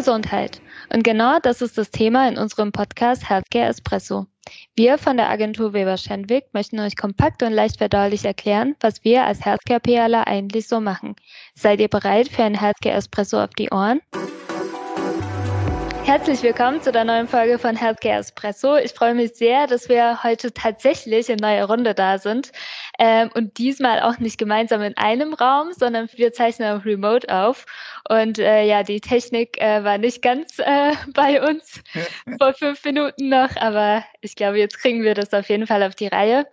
[0.00, 0.62] Gesundheit.
[0.90, 4.24] Und genau das ist das Thema in unserem Podcast Healthcare Espresso.
[4.74, 9.24] Wir von der Agentur Weber Schendwick möchten euch kompakt und leicht verdaulich erklären, was wir
[9.24, 11.16] als Healthcare PLer eigentlich so machen.
[11.54, 14.00] Seid ihr bereit für ein Healthcare Espresso auf die Ohren?
[16.04, 18.76] Herzlich willkommen zu der neuen Folge von Healthcare Espresso.
[18.76, 22.50] Ich freue mich sehr, dass wir heute tatsächlich in neuer Runde da sind
[22.98, 27.64] ähm, und diesmal auch nicht gemeinsam in einem Raum, sondern wir zeichnen auch remote auf.
[28.10, 31.80] Und äh, ja, die Technik äh, war nicht ganz äh, bei uns
[32.40, 35.94] vor fünf Minuten noch, aber ich glaube, jetzt kriegen wir das auf jeden Fall auf
[35.94, 36.48] die Reihe.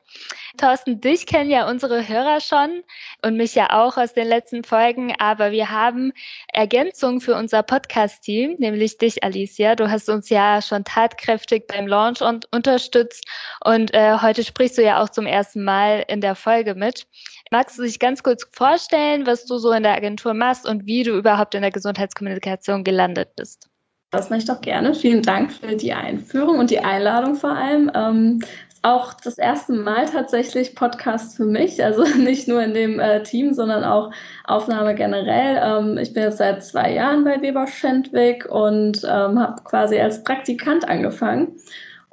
[0.58, 2.84] Thorsten, dich kennen ja unsere Hörer schon
[3.24, 6.14] und mich ja auch aus den letzten Folgen, aber wir haben
[6.54, 9.76] Ergänzungen für unser Podcast-Team, nämlich dich, Alicia.
[9.76, 13.26] Du hast uns ja schon tatkräftig beim Launch und unterstützt
[13.66, 17.08] und äh, heute sprichst du ja auch zum ersten Mal in der Folge mit.
[17.52, 21.04] Magst du dich ganz kurz vorstellen, was du so in der Agentur machst und wie
[21.04, 23.70] du überhaupt in der Gesundheitskommunikation gelandet bist?
[24.12, 24.94] Das mache ich doch gerne.
[24.94, 27.92] Vielen Dank für die Einführung und die Einladung vor allem.
[27.94, 28.40] Ähm,
[28.82, 33.54] auch das erste Mal tatsächlich Podcast für mich, also nicht nur in dem äh, Team,
[33.54, 34.12] sondern auch
[34.46, 35.62] Aufnahme generell.
[35.62, 40.24] Ähm, ich bin jetzt seit zwei Jahren bei Weber Schendwick und ähm, habe quasi als
[40.24, 41.58] Praktikant angefangen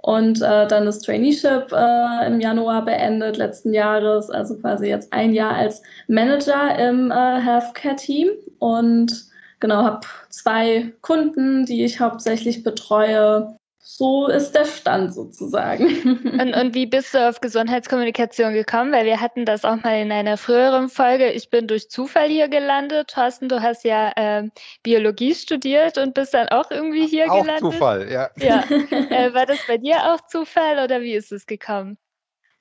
[0.04, 5.32] und äh, dann das Traineeship äh, im Januar beendet letzten Jahres, also quasi jetzt ein
[5.32, 8.28] Jahr als Manager im äh, Healthcare-Team.
[8.58, 9.24] Und
[9.60, 15.84] genau habe zwei Kunden, die ich hauptsächlich betreue so ist der Stand sozusagen.
[16.40, 18.92] Und, und, wie bist du auf Gesundheitskommunikation gekommen?
[18.92, 21.30] Weil wir hatten das auch mal in einer früheren Folge.
[21.30, 23.10] Ich bin durch Zufall hier gelandet.
[23.10, 24.48] Thorsten, du hast ja äh,
[24.82, 27.60] Biologie studiert und bist dann auch irgendwie hier auch gelandet.
[27.72, 28.30] Zufall, ja.
[28.36, 28.64] ja.
[29.14, 31.98] Äh, war das bei dir auch Zufall oder wie ist es gekommen?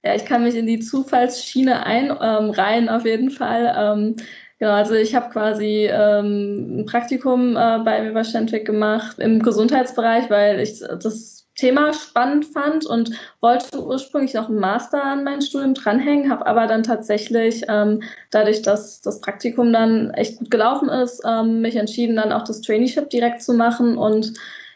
[0.04, 3.74] Ja, ich kann mich in die Zufallsschiene einreihen, ähm, auf jeden Fall.
[3.78, 4.18] Ähm,
[4.60, 10.30] Genau, also ich habe quasi ähm, ein Praktikum äh, bei Weber Schendwick gemacht im Gesundheitsbereich,
[10.30, 13.12] weil ich das Thema spannend fand und
[13.42, 18.02] wollte ursprünglich noch einen Master an mein Studium dranhängen, habe aber dann tatsächlich, ähm,
[18.32, 22.62] dadurch, dass das Praktikum dann echt gut gelaufen ist, ähm, mich entschieden, dann auch das
[22.62, 24.34] Traineeship direkt zu machen und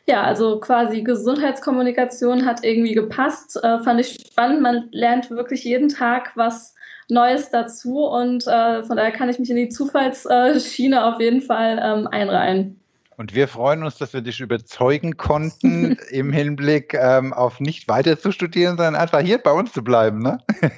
[0.08, 4.62] ja, also quasi Gesundheitskommunikation hat irgendwie gepasst, äh, fand ich spannend.
[4.62, 6.76] Man lernt wirklich jeden Tag was
[7.10, 11.80] Neues dazu und äh, von daher kann ich mich in die Zufallsschiene auf jeden Fall
[11.82, 12.80] ähm, einreihen.
[13.18, 18.20] Und wir freuen uns, dass wir dich überzeugen konnten, im Hinblick ähm, auf nicht weiter
[18.20, 20.20] zu studieren, sondern einfach hier bei uns zu bleiben.
[20.20, 20.38] Ne?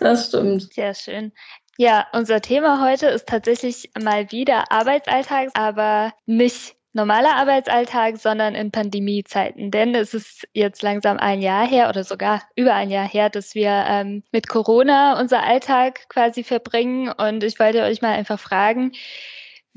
[0.00, 0.72] Das stimmt.
[0.72, 1.32] Sehr schön.
[1.76, 8.70] Ja, unser Thema heute ist tatsächlich mal wieder Arbeitsalltag, aber nicht normaler Arbeitsalltag, sondern in
[8.70, 9.70] Pandemiezeiten.
[9.70, 13.54] Denn es ist jetzt langsam ein Jahr her oder sogar über ein Jahr her, dass
[13.54, 17.10] wir ähm, mit Corona unser Alltag quasi verbringen.
[17.10, 18.92] Und ich wollte euch mal einfach fragen,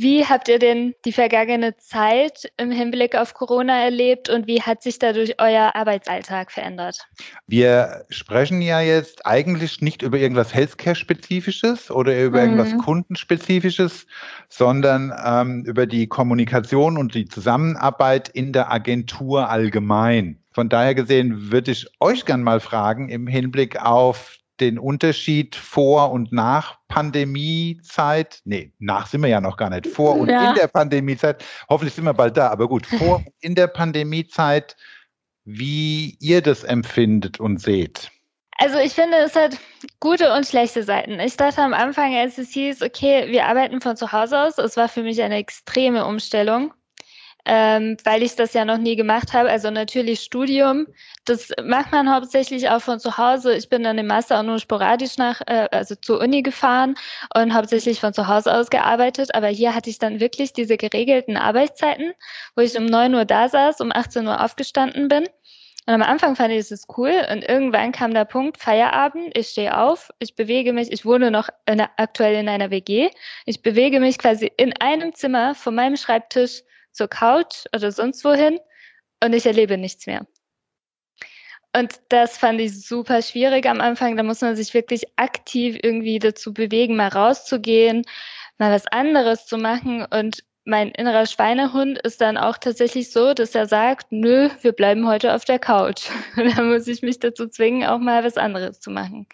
[0.01, 4.81] wie habt ihr denn die vergangene Zeit im Hinblick auf Corona erlebt und wie hat
[4.81, 7.07] sich dadurch euer Arbeitsalltag verändert?
[7.45, 12.57] Wir sprechen ja jetzt eigentlich nicht über irgendwas Healthcare-spezifisches oder über mhm.
[12.57, 14.07] irgendwas Kundenspezifisches,
[14.49, 20.39] sondern ähm, über die Kommunikation und die Zusammenarbeit in der Agentur allgemein.
[20.51, 26.11] Von daher gesehen würde ich euch gern mal fragen im Hinblick auf den Unterschied vor
[26.11, 30.49] und nach Pandemiezeit, nee, nach sind wir ja noch gar nicht, vor und ja.
[30.49, 34.77] in der Pandemiezeit, hoffentlich sind wir bald da, aber gut, vor und in der Pandemiezeit,
[35.43, 38.11] wie ihr das empfindet und seht.
[38.57, 39.57] Also ich finde, es hat
[39.99, 41.19] gute und schlechte Seiten.
[41.19, 44.77] Ich dachte am Anfang, als es hieß, okay, wir arbeiten von zu Hause aus, es
[44.77, 46.71] war für mich eine extreme Umstellung
[47.45, 49.49] ähm, weil ich das ja noch nie gemacht habe.
[49.49, 50.87] Also natürlich Studium,
[51.25, 53.55] das macht man hauptsächlich auch von zu Hause.
[53.55, 56.95] Ich bin dann im Master auch nur sporadisch nach, äh, also zur Uni gefahren
[57.35, 59.33] und hauptsächlich von zu Hause aus gearbeitet.
[59.35, 62.13] Aber hier hatte ich dann wirklich diese geregelten Arbeitszeiten,
[62.55, 65.25] wo ich um neun Uhr da saß, um 18 Uhr aufgestanden bin.
[65.87, 69.75] Und am Anfang fand ich es cool und irgendwann kam der Punkt, Feierabend, ich stehe
[69.75, 73.09] auf, ich bewege mich, ich wohne noch in, aktuell in einer WG,
[73.47, 76.61] ich bewege mich quasi in einem Zimmer von meinem Schreibtisch
[76.91, 78.59] zur Couch oder sonst wohin
[79.23, 80.25] und ich erlebe nichts mehr.
[81.73, 84.17] Und das fand ich super schwierig am Anfang.
[84.17, 88.03] Da muss man sich wirklich aktiv irgendwie dazu bewegen, mal rauszugehen,
[88.57, 90.05] mal was anderes zu machen.
[90.05, 95.07] Und mein innerer Schweinehund ist dann auch tatsächlich so, dass er sagt, nö, wir bleiben
[95.07, 96.09] heute auf der Couch.
[96.35, 99.27] da muss ich mich dazu zwingen, auch mal was anderes zu machen.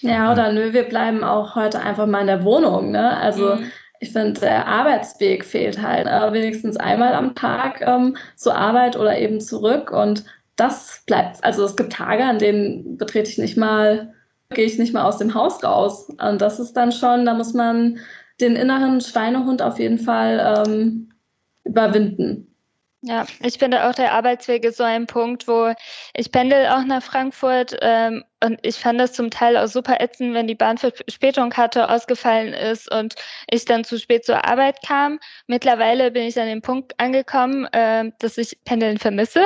[0.00, 2.90] Ja, oder nö, wir bleiben auch heute einfach mal in der Wohnung.
[2.90, 3.16] Ne?
[3.16, 8.54] Also mhm ich finde, der Arbeitsweg fehlt halt äh, wenigstens einmal am Tag ähm, zur
[8.54, 9.90] Arbeit oder eben zurück.
[9.90, 10.24] Und
[10.56, 14.14] das bleibt, also es gibt Tage, an denen betrete ich nicht mal,
[14.50, 16.08] gehe ich nicht mal aus dem Haus raus.
[16.08, 17.98] Und das ist dann schon, da muss man
[18.40, 21.10] den inneren Schweinehund auf jeden Fall ähm,
[21.64, 22.55] überwinden.
[23.08, 25.72] Ja, ich finde auch der Arbeitsweg ist so ein Punkt, wo
[26.12, 30.34] ich pendel auch nach Frankfurt ähm, und ich fand das zum Teil auch super ätzend,
[30.34, 33.14] wenn die Bahnverspätung hatte, ausgefallen ist und
[33.48, 35.20] ich dann zu spät zur Arbeit kam.
[35.46, 39.44] Mittlerweile bin ich an dem Punkt angekommen, äh, dass ich Pendeln vermisse.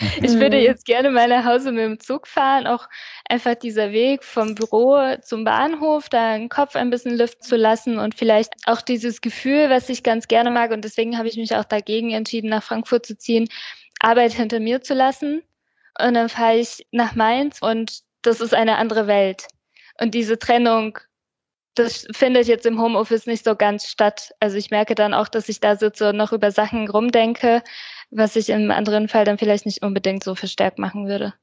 [0.22, 0.62] Ich würde mhm.
[0.62, 2.88] jetzt gerne mal nach Hause mit dem Zug fahren, auch
[3.28, 7.98] einfach dieser Weg vom Büro zum Bahnhof, da den Kopf ein bisschen lüften zu lassen
[7.98, 11.54] und vielleicht auch dieses Gefühl, was ich ganz gerne mag und deswegen habe ich mich
[11.54, 13.48] auch dagegen entschieden, nach Frankfurt zu ziehen,
[14.00, 15.42] Arbeit hinter mir zu lassen.
[15.98, 19.46] Und dann fahre ich nach Mainz und das ist eine andere Welt.
[20.00, 20.98] Und diese Trennung,
[21.74, 24.32] das findet jetzt im Homeoffice nicht so ganz statt.
[24.40, 27.62] Also ich merke dann auch, dass ich da sitze und noch über Sachen rumdenke,
[28.10, 31.34] was ich im anderen Fall dann vielleicht nicht unbedingt so verstärkt machen würde.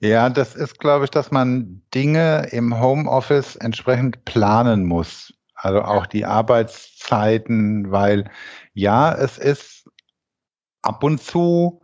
[0.00, 5.32] Ja, das ist, glaube ich, dass man Dinge im Homeoffice entsprechend planen muss.
[5.54, 8.28] Also auch die Arbeitszeiten, weil
[8.74, 9.88] ja, es ist
[10.82, 11.82] ab und zu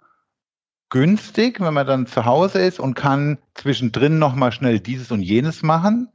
[0.90, 5.62] günstig, wenn man dann zu Hause ist und kann zwischendrin nochmal schnell dieses und jenes
[5.62, 6.08] machen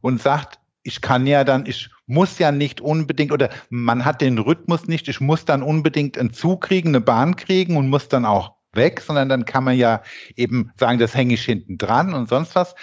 [0.00, 4.38] und sagt, ich kann ja dann, ich muss ja nicht unbedingt oder man hat den
[4.38, 8.24] Rhythmus nicht, ich muss dann unbedingt einen Zug kriegen, eine Bahn kriegen und muss dann
[8.24, 10.02] auch weg, sondern dann kann man ja
[10.36, 12.74] eben sagen, das hänge ich hinten dran und sonst was.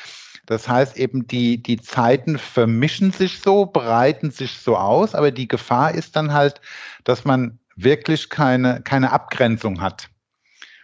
[0.45, 5.47] Das heißt eben, die, die Zeiten vermischen sich so, breiten sich so aus, aber die
[5.47, 6.59] Gefahr ist dann halt,
[7.05, 10.09] dass man wirklich keine, keine Abgrenzung hat.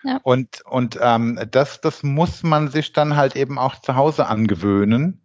[0.04, 0.20] Ja.
[0.24, 5.22] Und, und ähm, das, das muss man sich dann halt eben auch zu Hause angewöhnen.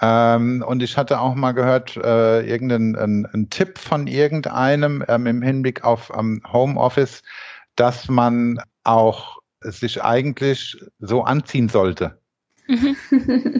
[0.00, 5.26] Ähm, und ich hatte auch mal gehört, äh, irgendeinen ein, ein Tipp von irgendeinem ähm,
[5.26, 7.22] im Hinblick auf ähm, Homeoffice,
[7.76, 12.18] dass man auch sich eigentlich so anziehen sollte.
[12.66, 12.96] Mhm.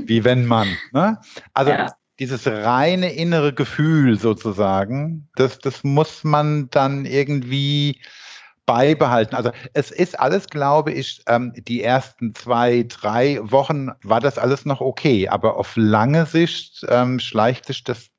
[0.07, 0.69] Wie wenn man.
[0.93, 1.19] Ne?
[1.53, 1.93] Also ja.
[2.19, 8.01] dieses reine innere Gefühl sozusagen, das, das muss man dann irgendwie
[8.71, 9.35] beibehalten.
[9.35, 14.65] Also es ist alles, glaube ich, ähm, die ersten zwei, drei Wochen war das alles
[14.65, 18.11] noch okay, aber auf lange Sicht ähm, schleicht sich das,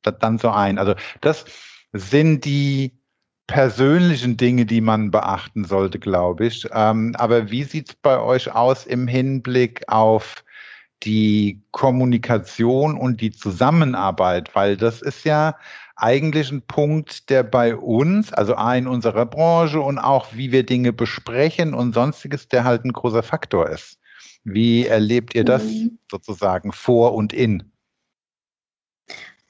[0.00, 0.78] das dann so ein.
[0.78, 1.44] Also das
[1.92, 2.98] sind die
[3.46, 6.66] persönlichen Dinge, die man beachten sollte, glaube ich.
[6.72, 10.46] Ähm, aber wie sieht es bei euch aus im Hinblick auf
[11.02, 14.54] die Kommunikation und die Zusammenarbeit?
[14.54, 15.56] Weil das ist ja
[15.96, 20.64] eigentlich ein Punkt, der bei uns, also A in unserer Branche und auch wie wir
[20.64, 23.98] Dinge besprechen und sonstiges, der halt ein großer Faktor ist.
[24.44, 25.98] Wie erlebt ihr das mhm.
[26.10, 27.73] sozusagen vor und in?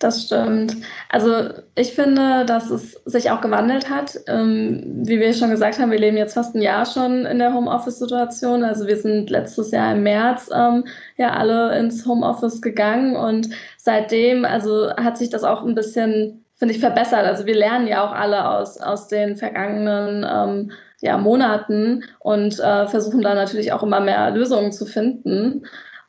[0.00, 0.76] Das stimmt.
[1.08, 4.18] Also ich finde, dass es sich auch gewandelt hat.
[4.26, 7.54] Ähm, wie wir schon gesagt haben, wir leben jetzt fast ein Jahr schon in der
[7.54, 8.64] Homeoffice-Situation.
[8.64, 10.84] Also wir sind letztes Jahr im März ähm,
[11.16, 13.48] ja alle ins Homeoffice gegangen und
[13.78, 17.24] seitdem, also hat sich das auch ein bisschen, finde ich, verbessert.
[17.24, 22.88] Also wir lernen ja auch alle aus, aus den vergangenen ähm, ja, Monaten und äh,
[22.88, 25.64] versuchen da natürlich auch immer mehr Lösungen zu finden.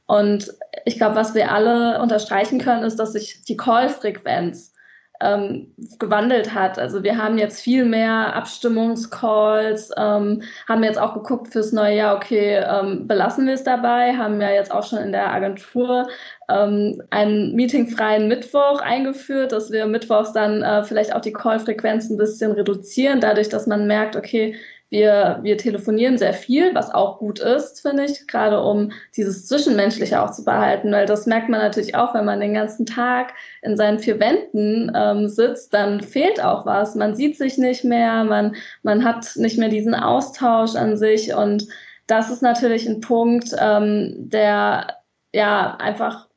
[0.07, 0.53] Und
[0.85, 4.75] ich glaube, was wir alle unterstreichen können, ist, dass sich die Call-Frequenz
[5.21, 6.77] ähm, gewandelt hat.
[6.77, 12.15] Also wir haben jetzt viel mehr Abstimmungscalls, ähm, haben jetzt auch geguckt fürs neue Jahr,
[12.15, 16.07] okay, ähm, belassen wir es dabei, haben ja jetzt auch schon in der Agentur
[16.49, 22.17] ähm, einen meetingfreien Mittwoch eingeführt, dass wir mittwochs dann äh, vielleicht auch die Call-Frequenz ein
[22.17, 24.55] bisschen reduzieren, dadurch, dass man merkt, okay,
[24.95, 30.21] wir, wir telefonieren sehr viel, was auch gut ist, finde ich, gerade um dieses Zwischenmenschliche
[30.21, 33.75] auch zu behalten, weil das merkt man natürlich auch, wenn man den ganzen Tag in
[33.75, 36.95] seinen vier Wänden ähm, sitzt, dann fehlt auch was.
[36.95, 41.67] Man sieht sich nicht mehr, man, man hat nicht mehr diesen Austausch an sich und
[42.07, 44.95] das ist natürlich ein Punkt, ähm, der
[45.33, 46.29] ja einfach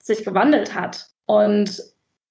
[0.00, 1.08] sich gewandelt hat.
[1.26, 1.82] Und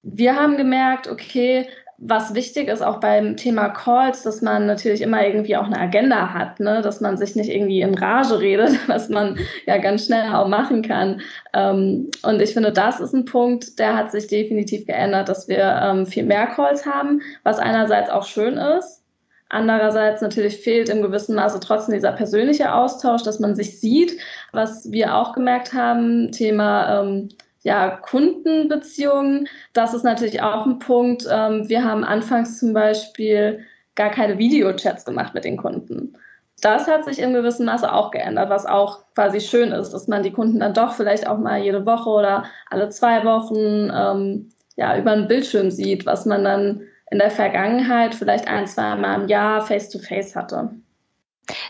[0.01, 1.67] wir haben gemerkt, okay,
[1.99, 6.31] was wichtig ist auch beim Thema Calls, dass man natürlich immer irgendwie auch eine Agenda
[6.31, 6.81] hat, ne?
[6.81, 10.83] dass man sich nicht irgendwie in Rage redet, was man ja ganz schnell auch machen
[10.83, 11.21] kann.
[11.53, 15.79] Ähm, und ich finde, das ist ein Punkt, der hat sich definitiv geändert, dass wir
[15.83, 19.03] ähm, viel mehr Calls haben, was einerseits auch schön ist.
[19.49, 24.19] Andererseits natürlich fehlt im gewissen Maße trotzdem dieser persönliche Austausch, dass man sich sieht.
[24.51, 27.29] Was wir auch gemerkt haben, Thema ähm,
[27.67, 31.27] ja, Kundenbeziehungen, das ist natürlich auch ein Punkt.
[31.29, 33.59] Ähm, wir haben anfangs zum Beispiel
[33.95, 36.13] gar keine Videochats gemacht mit den Kunden.
[36.61, 40.23] Das hat sich in gewissem Maße auch geändert, was auch quasi schön ist, dass man
[40.23, 44.97] die Kunden dann doch vielleicht auch mal jede Woche oder alle zwei Wochen ähm, ja,
[44.97, 49.27] über einen Bildschirm sieht, was man dann in der Vergangenheit vielleicht ein, zwei Mal im
[49.27, 50.69] Jahr face-to-face -face hatte.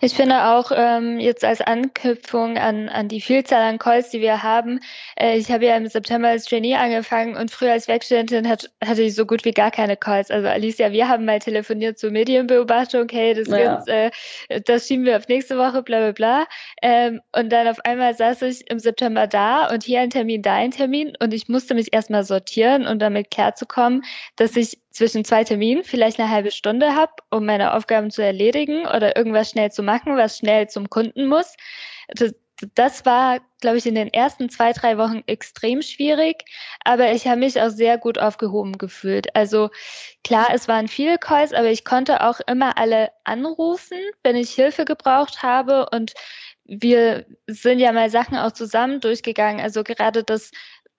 [0.02, 4.44] Ich finde auch ähm, jetzt als Anknüpfung an, an die Vielzahl an Calls, die wir
[4.44, 4.80] haben,
[5.20, 9.04] äh, ich habe ja im September als Trainee angefangen und früher als Werkstudentin hat, hatte
[9.04, 10.32] ich so gut wie gar keine Calls.
[10.32, 13.84] Also Alicia, wir haben mal telefoniert zur Medienbeobachtung, hey, das, ja.
[13.86, 14.12] äh,
[14.66, 16.48] das schieben wir auf nächste Woche, bla bla bla.
[16.82, 20.54] Ähm, und dann auf einmal saß ich im September da und hier ein Termin, da
[20.54, 24.04] ein Termin und ich musste mich erstmal sortieren und damit klarzukommen,
[24.36, 28.88] dass ich zwischen zwei Terminen vielleicht eine halbe Stunde habe, um meine Aufgaben zu erledigen
[28.88, 31.56] oder irgendwas schnell zu machen, was schnell zum Kunden muss.
[32.08, 32.34] Das,
[32.74, 36.46] das war, glaube ich, in den ersten zwei, drei Wochen extrem schwierig,
[36.84, 39.36] aber ich habe mich auch sehr gut aufgehoben gefühlt.
[39.36, 39.70] Also
[40.24, 44.86] klar, es waren viele Calls, aber ich konnte auch immer alle anrufen, wenn ich Hilfe
[44.86, 46.14] gebraucht habe und
[46.68, 49.62] wir sind ja mal Sachen auch zusammen durchgegangen.
[49.62, 50.52] Also gerade das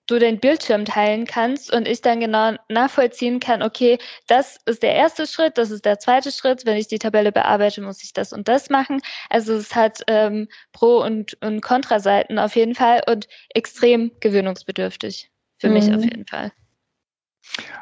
[0.09, 4.95] du den Bildschirm teilen kannst und ich dann genau nachvollziehen kann, okay, das ist der
[4.95, 8.33] erste Schritt, das ist der zweite Schritt, wenn ich die Tabelle bearbeite, muss ich das
[8.33, 9.01] und das machen.
[9.29, 15.69] Also es hat ähm, Pro- und, und Kontraseiten auf jeden Fall und extrem gewöhnungsbedürftig für
[15.69, 15.75] mhm.
[15.75, 16.53] mich auf jeden Fall.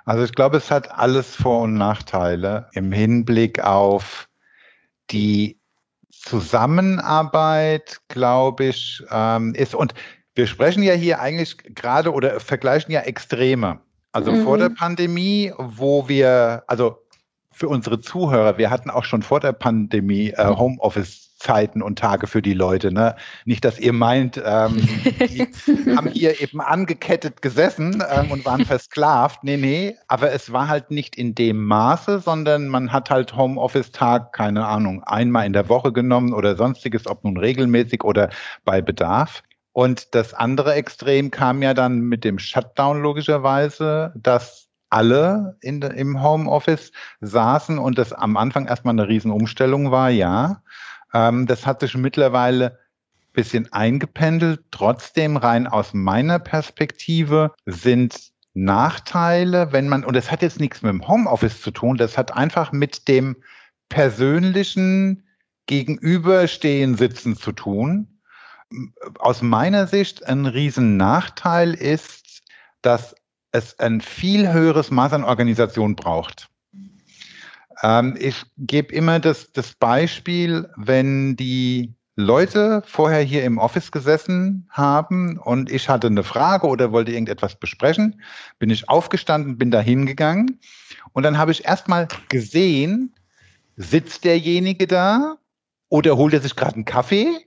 [0.04, 4.28] Also ich glaube, es hat alles Vor- und Nachteile im Hinblick auf
[5.10, 5.60] die
[6.10, 9.94] Zusammenarbeit, glaube ich, ähm, ist und
[10.36, 13.80] wir sprechen ja hier eigentlich gerade oder vergleichen ja Extreme.
[14.12, 14.44] Also mhm.
[14.44, 16.98] vor der Pandemie, wo wir, also
[17.52, 20.58] für unsere Zuhörer, wir hatten auch schon vor der Pandemie äh, mhm.
[20.58, 22.92] Homeoffice-Zeiten und Tage für die Leute.
[22.92, 23.16] Ne?
[23.46, 24.76] Nicht, dass ihr meint, ähm,
[25.20, 25.48] die
[25.96, 29.42] haben hier eben angekettet gesessen ähm, und waren versklavt.
[29.42, 34.34] Nee, nee, aber es war halt nicht in dem Maße, sondern man hat halt Homeoffice-Tag,
[34.34, 38.28] keine Ahnung, einmal in der Woche genommen oder sonstiges, ob nun regelmäßig oder
[38.66, 39.42] bei Bedarf.
[39.76, 46.22] Und das andere Extrem kam ja dann mit dem Shutdown logischerweise, dass alle in, im
[46.22, 50.62] Homeoffice saßen und das am Anfang erstmal eine Riesenumstellung war, ja.
[51.12, 54.64] Ähm, das hat sich mittlerweile ein bisschen eingependelt.
[54.70, 60.88] Trotzdem rein aus meiner Perspektive sind Nachteile, wenn man, und das hat jetzt nichts mit
[60.90, 63.36] dem Homeoffice zu tun, das hat einfach mit dem
[63.90, 65.24] persönlichen
[65.66, 68.15] Gegenüberstehen sitzen zu tun
[69.18, 72.42] aus meiner Sicht ein Riesennachteil ist,
[72.82, 73.14] dass
[73.52, 76.48] es ein viel höheres Maß an Organisation braucht.
[77.82, 84.66] Ähm, ich gebe immer das, das Beispiel, wenn die Leute vorher hier im Office gesessen
[84.70, 88.22] haben und ich hatte eine Frage oder wollte irgendetwas besprechen,
[88.58, 90.58] bin ich aufgestanden, bin da hingegangen
[91.12, 93.14] und dann habe ich erstmal gesehen,
[93.76, 95.36] sitzt derjenige da
[95.90, 97.45] oder holt er sich gerade einen Kaffee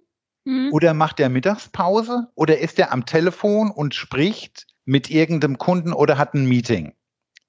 [0.49, 0.73] Mhm.
[0.73, 2.27] Oder macht er Mittagspause?
[2.33, 6.93] Oder ist er am Telefon und spricht mit irgendeinem Kunden oder hat ein Meeting?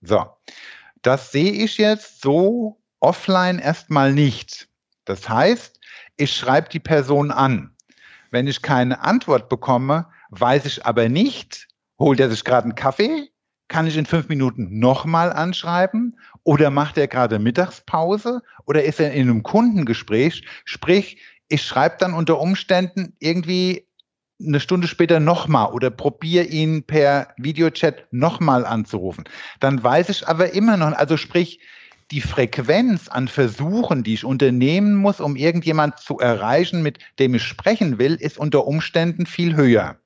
[0.03, 0.27] So,
[1.01, 4.69] das sehe ich jetzt so offline erstmal nicht.
[5.07, 5.81] Das heißt,
[6.19, 7.75] ich schreibe die Person an.
[8.31, 13.31] Wenn ich keine Antwort bekomme, weiß ich aber nicht, holt er sich gerade einen Kaffee?
[13.69, 16.19] Kann ich in fünf Minuten nochmal anschreiben?
[16.45, 18.43] Oder macht er gerade Mittagspause?
[18.67, 20.45] Oder ist er in einem Kundengespräch?
[20.65, 21.19] Sprich,
[21.51, 23.87] ich schreibe dann unter Umständen irgendwie
[24.43, 29.25] eine Stunde später nochmal oder probiere ihn per Videochat nochmal anzurufen.
[29.59, 31.61] Dann weiß ich aber immer noch, also sprich,
[32.11, 37.43] die Frequenz an Versuchen, die ich unternehmen muss, um irgendjemand zu erreichen, mit dem ich
[37.43, 39.97] sprechen will, ist unter Umständen viel höher.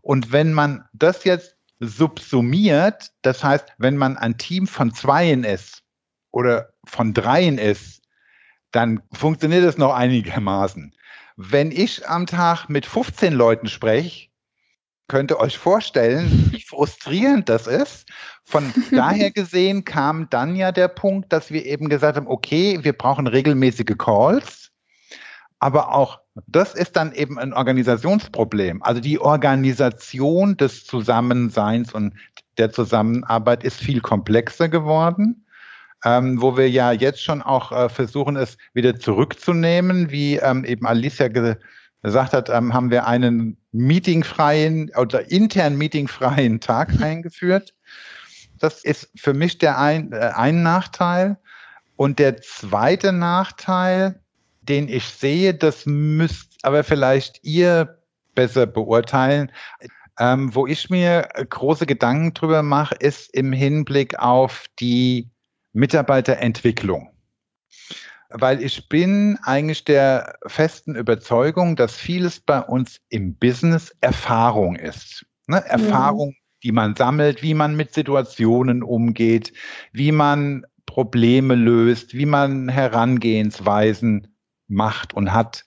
[0.00, 5.82] Und wenn man das jetzt subsumiert, das heißt, wenn man ein Team von Zweien ist
[6.30, 8.01] oder von Dreien ist,
[8.72, 10.94] dann funktioniert es noch einigermaßen.
[11.36, 14.28] Wenn ich am Tag mit 15 Leuten spreche,
[15.08, 18.08] könnt ihr euch vorstellen, wie frustrierend das ist.
[18.44, 22.92] Von daher gesehen kam dann ja der Punkt, dass wir eben gesagt haben, okay, wir
[22.94, 24.70] brauchen regelmäßige Calls,
[25.58, 28.82] aber auch das ist dann eben ein Organisationsproblem.
[28.82, 32.14] Also die Organisation des Zusammenseins und
[32.56, 35.44] der Zusammenarbeit ist viel komplexer geworden
[36.04, 40.10] ähm, wo wir ja jetzt schon auch äh, versuchen, es wieder zurückzunehmen.
[40.10, 46.90] Wie ähm, eben Alicia gesagt hat, ähm, haben wir einen meetingfreien oder intern meetingfreien Tag
[47.00, 47.74] eingeführt.
[48.58, 51.38] Das ist für mich der ein, äh, ein Nachteil.
[51.96, 54.20] Und der zweite Nachteil,
[54.62, 57.98] den ich sehe, das müsst aber vielleicht ihr
[58.34, 59.52] besser beurteilen.
[60.18, 65.31] Ähm, wo ich mir große Gedanken drüber mache, ist im Hinblick auf die
[65.72, 67.10] Mitarbeiterentwicklung.
[68.30, 75.26] Weil ich bin eigentlich der festen Überzeugung, dass vieles bei uns im Business Erfahrung ist.
[75.46, 75.62] Ne?
[75.66, 76.40] Erfahrung, ja.
[76.62, 79.52] die man sammelt, wie man mit Situationen umgeht,
[79.92, 84.34] wie man Probleme löst, wie man Herangehensweisen
[84.68, 85.64] macht und hat.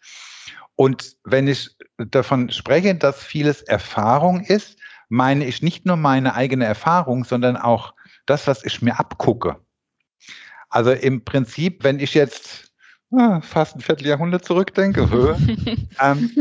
[0.76, 4.78] Und wenn ich davon spreche, dass vieles Erfahrung ist,
[5.10, 7.94] meine ich nicht nur meine eigene Erfahrung, sondern auch
[8.26, 9.65] das, was ich mir abgucke.
[10.70, 12.72] Also im Prinzip, wenn ich jetzt
[13.12, 15.02] ah, fast ein Vierteljahrhundert zurückdenke,
[16.02, 16.32] ähm,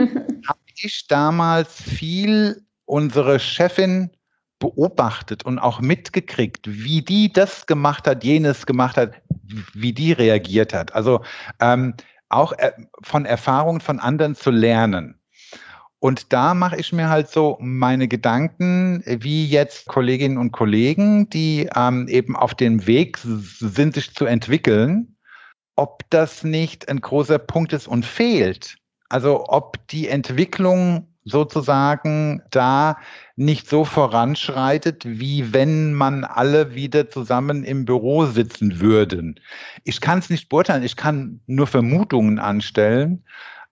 [0.46, 4.10] habe ich damals viel unsere Chefin
[4.58, 9.12] beobachtet und auch mitgekriegt, wie die das gemacht hat, jenes gemacht hat,
[9.74, 10.94] wie die reagiert hat.
[10.94, 11.22] Also
[11.60, 11.94] ähm,
[12.28, 15.20] auch äh, von Erfahrungen von anderen zu lernen.
[16.04, 21.70] Und da mache ich mir halt so meine Gedanken, wie jetzt Kolleginnen und Kollegen, die
[21.74, 25.16] ähm, eben auf dem Weg sind, sich zu entwickeln,
[25.76, 28.76] ob das nicht ein großer Punkt ist und fehlt.
[29.08, 32.98] Also ob die Entwicklung sozusagen da
[33.36, 39.40] nicht so voranschreitet, wie wenn man alle wieder zusammen im Büro sitzen würden.
[39.84, 43.24] Ich kann es nicht beurteilen, ich kann nur Vermutungen anstellen.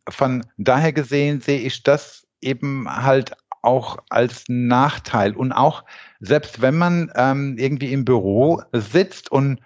[0.09, 3.33] Von daher gesehen sehe ich das eben halt
[3.63, 5.35] auch als Nachteil.
[5.37, 5.85] Und auch
[6.21, 9.61] selbst wenn man ähm, irgendwie im Büro sitzt und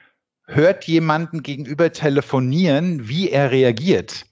[0.47, 4.27] hört jemanden gegenüber telefonieren, wie er reagiert.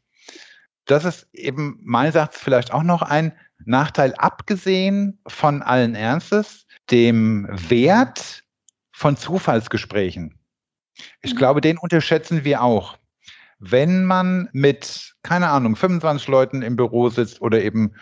[0.85, 3.33] Das ist eben meines Erachtens vielleicht auch noch ein
[3.65, 8.43] Nachteil, abgesehen von allen Ernstes, dem Wert
[8.93, 10.39] von Zufallsgesprächen.
[11.23, 11.39] Ich mhm.
[11.39, 12.99] glaube, den unterschätzen wir auch.
[13.59, 17.95] Wenn man mit, keine Ahnung, 25 Leuten im Büro sitzt oder eben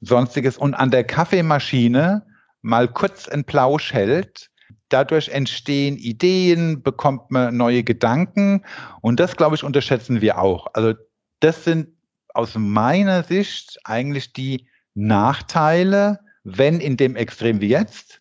[0.00, 2.26] sonstiges und an der Kaffeemaschine
[2.62, 4.50] mal kurz einen Plausch hält,
[4.88, 8.64] dadurch entstehen Ideen, bekommt man neue Gedanken
[9.00, 10.66] und das, glaube ich, unterschätzen wir auch.
[10.74, 10.94] Also
[11.40, 11.88] das sind
[12.34, 18.20] aus meiner Sicht eigentlich die Nachteile, wenn in dem Extrem wie jetzt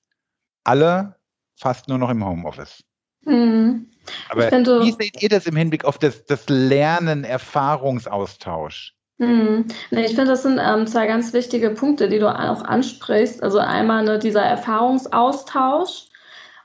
[0.63, 1.15] alle
[1.55, 2.83] fast nur noch im Homeoffice.
[3.21, 3.89] Mhm.
[4.29, 8.93] Aber finde, wie seht ihr das im Hinblick auf das, das Lernen, Erfahrungsaustausch?
[9.19, 13.41] Nee, ich finde, das sind ähm, zwei ganz wichtige Punkte, die du auch ansprichst.
[13.41, 16.09] Also einmal ne, dieser Erfahrungsaustausch.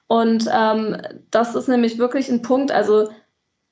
[0.06, 3.08] Und ähm, das ist nämlich wirklich ein Punkt, also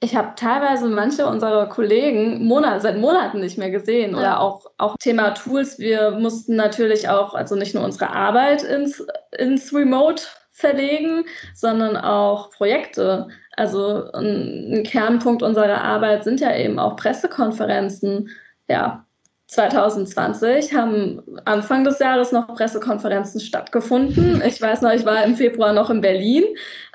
[0.02, 4.12] ich habe teilweise manche unserer Kollegen Monat, seit Monaten nicht mehr gesehen.
[4.12, 4.18] Ja.
[4.18, 5.78] Oder auch, auch Thema Tools.
[5.78, 9.04] Wir mussten natürlich auch, also nicht nur unsere Arbeit ins,
[9.36, 10.22] ins Remote
[10.60, 13.28] verlegen, sondern auch Projekte.
[13.56, 18.30] Also ein, Kernpunkt unserer Arbeit sind ja eben auch Pressekonferenzen.
[18.68, 19.04] Ja,
[19.48, 24.40] 2020 haben Anfang des Jahres noch Pressekonferenzen stattgefunden.
[24.46, 26.44] Ich weiß noch, ich war im Februar noch in Berlin,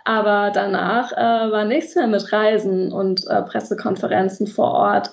[0.05, 5.11] aber danach äh, war nichts mehr mit Reisen und äh, Pressekonferenzen vor Ort.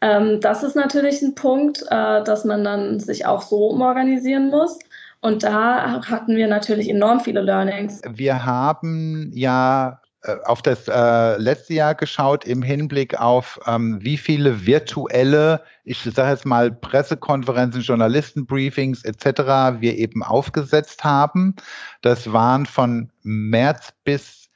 [0.00, 4.78] Ähm, das ist natürlich ein Punkt, äh, dass man dann sich auch so umorganisieren muss.
[5.22, 8.00] Und da hatten wir natürlich enorm viele Learnings.
[8.08, 14.18] Wir haben ja äh, auf das äh, letzte Jahr geschaut im Hinblick auf, ähm, wie
[14.18, 19.80] viele virtuelle, ich sage jetzt mal Pressekonferenzen, Journalistenbriefings etc.
[19.80, 21.56] wir eben aufgesetzt haben.
[22.02, 24.50] Das waren von März bis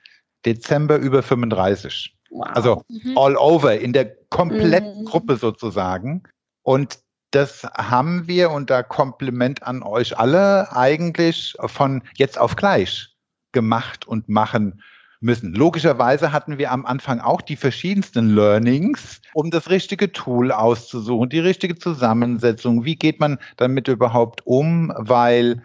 [0.44, 2.14] Dezember über 35.
[2.30, 2.46] Wow.
[2.52, 3.16] Also mhm.
[3.16, 5.04] all over in der kompletten mhm.
[5.06, 6.24] Gruppe sozusagen.
[6.62, 6.98] Und
[7.34, 13.08] das haben wir und da Kompliment an euch alle eigentlich von jetzt auf gleich
[13.52, 14.82] gemacht und machen
[15.20, 15.54] müssen.
[15.54, 21.40] Logischerweise hatten wir am Anfang auch die verschiedensten Learnings, um das richtige Tool auszusuchen, die
[21.40, 22.84] richtige Zusammensetzung.
[22.84, 24.92] Wie geht man damit überhaupt um?
[24.96, 25.62] Weil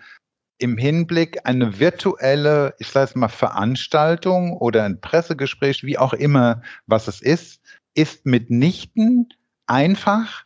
[0.57, 7.07] im Hinblick eine virtuelle, ich sage mal, Veranstaltung oder ein Pressegespräch, wie auch immer, was
[7.07, 7.61] es ist,
[7.93, 9.29] ist mitnichten
[9.67, 10.45] einfach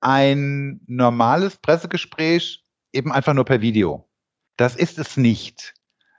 [0.00, 4.08] ein normales Pressegespräch eben einfach nur per Video.
[4.56, 5.74] Das ist es nicht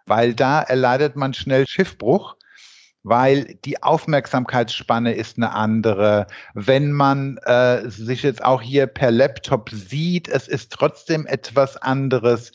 [0.09, 2.35] weil da erleidet man schnell Schiffbruch,
[3.03, 6.27] weil die Aufmerksamkeitsspanne ist eine andere.
[6.53, 12.51] Wenn man äh, sich jetzt auch hier per Laptop sieht, es ist trotzdem etwas anderes.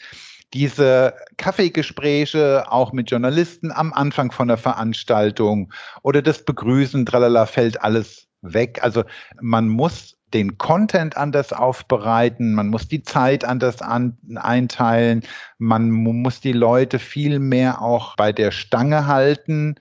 [0.52, 7.80] Diese Kaffeegespräche auch mit Journalisten am Anfang von der Veranstaltung oder das Begrüßen, tralala, fällt
[7.80, 8.80] alles weg.
[8.82, 9.04] Also
[9.40, 15.22] man muss den Content anders aufbereiten, man muss die Zeit anders an, einteilen,
[15.58, 19.76] man muss die Leute viel mehr auch bei der Stange halten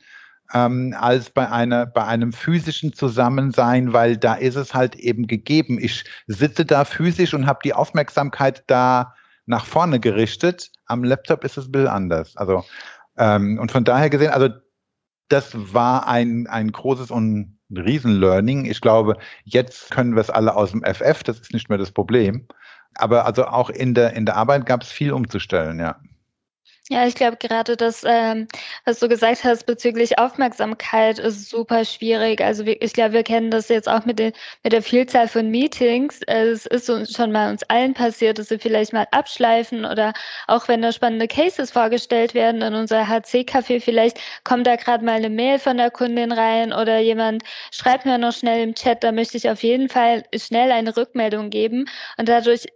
[0.54, 5.80] ähm, als bei einer bei einem physischen Zusammensein, weil da ist es halt eben gegeben.
[5.82, 10.72] Ich sitze da physisch und habe die Aufmerksamkeit da nach vorne gerichtet.
[10.86, 12.38] Am Laptop ist es ein bisschen anders.
[12.38, 12.64] Also
[13.18, 14.50] ähm, und von daher gesehen, also
[15.30, 18.66] das war ein, ein großes und ein Riesen-Learning.
[18.66, 21.92] Ich glaube, jetzt können wir es alle aus dem FF, das ist nicht mehr das
[21.92, 22.48] Problem.
[22.96, 25.98] Aber also auch in der, in der Arbeit gab es viel umzustellen, ja.
[26.94, 28.48] Ja, ich glaube gerade das, ähm,
[28.86, 32.40] was du gesagt hast bezüglich Aufmerksamkeit, ist super schwierig.
[32.40, 34.32] Also wir, ich glaube, wir kennen das jetzt auch mit, den,
[34.64, 36.20] mit der Vielzahl von Meetings.
[36.28, 40.14] Es ist uns schon mal uns allen passiert, dass wir vielleicht mal abschleifen oder
[40.46, 45.16] auch wenn da spannende Cases vorgestellt werden in unser HC-Café, vielleicht kommt da gerade mal
[45.16, 49.12] eine Mail von der Kundin rein oder jemand schreibt mir noch schnell im Chat, da
[49.12, 51.86] möchte ich auf jeden Fall schnell eine Rückmeldung geben.
[52.18, 52.68] Und dadurch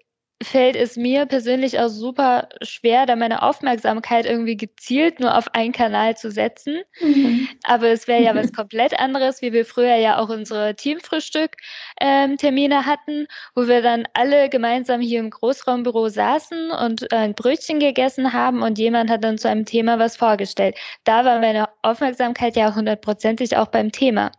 [0.42, 5.72] fällt es mir persönlich auch super schwer, da meine Aufmerksamkeit irgendwie gezielt nur auf einen
[5.72, 6.84] Kanal zu setzen.
[7.02, 7.48] Mhm.
[7.64, 12.86] Aber es wäre ja was komplett anderes, wie wir früher ja auch unsere Teamfrühstück-Termine ähm,
[12.86, 18.34] hatten, wo wir dann alle gemeinsam hier im Großraumbüro saßen und äh, ein Brötchen gegessen
[18.34, 20.78] haben und jemand hat dann zu einem Thema was vorgestellt.
[21.04, 24.32] Da war meine Aufmerksamkeit ja hundertprozentig auch beim Thema.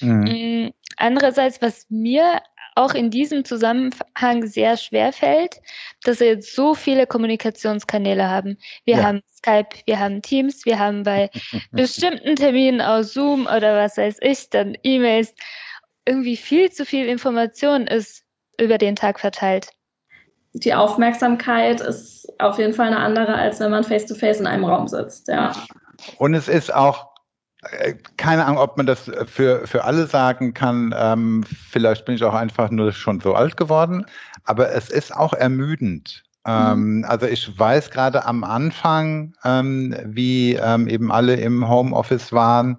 [0.00, 0.24] Mhm.
[0.24, 2.40] Mm, andererseits, was mir
[2.76, 5.60] auch in diesem Zusammenhang sehr schwer fällt,
[6.04, 8.58] dass wir jetzt so viele Kommunikationskanäle haben.
[8.84, 9.02] Wir ja.
[9.02, 11.30] haben Skype, wir haben Teams, wir haben bei
[11.72, 15.34] bestimmten Terminen aus Zoom oder was weiß ich, dann E-Mails.
[16.04, 18.24] Irgendwie viel zu viel Information ist
[18.60, 19.70] über den Tag verteilt.
[20.52, 24.64] Die Aufmerksamkeit ist auf jeden Fall eine andere, als wenn man face-to-face -face in einem
[24.64, 25.52] Raum sitzt, ja.
[26.18, 27.15] Und es ist auch
[28.16, 30.94] keine Ahnung, ob man das für, für alle sagen kann.
[30.96, 34.06] Ähm, vielleicht bin ich auch einfach nur schon so alt geworden.
[34.44, 36.22] Aber es ist auch ermüdend.
[36.46, 37.04] Ähm, mhm.
[37.04, 42.78] Also ich weiß gerade am Anfang, ähm, wie ähm, eben alle im Homeoffice waren,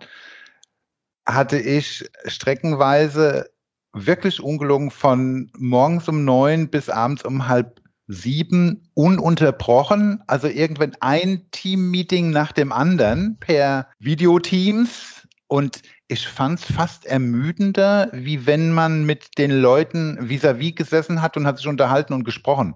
[1.25, 3.49] hatte ich streckenweise
[3.93, 11.45] wirklich ungelungen von morgens um neun bis abends um halb sieben ununterbrochen, also irgendwann ein
[11.51, 19.05] Team-Meeting nach dem anderen per Videoteams und ich fand es fast ermüdender, wie wenn man
[19.05, 22.75] mit den Leuten vis-à-vis -vis gesessen hat und hat sich unterhalten und gesprochen.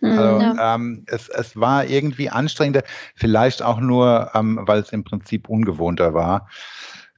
[0.00, 0.74] Mhm, also, ja.
[0.74, 2.82] ähm, es, es war irgendwie anstrengender,
[3.16, 6.48] vielleicht auch nur, ähm, weil es im Prinzip ungewohnter war.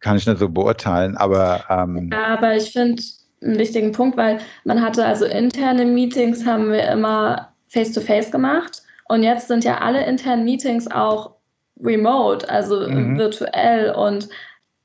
[0.00, 1.64] Kann ich nicht so beurteilen, aber.
[1.68, 3.02] Ähm, ja, aber ich finde,
[3.42, 8.82] einen wichtigen Punkt, weil man hatte also interne Meetings haben wir immer face-to-face -face gemacht
[9.08, 11.34] und jetzt sind ja alle internen Meetings auch
[11.82, 13.18] remote, also mhm.
[13.18, 14.28] virtuell und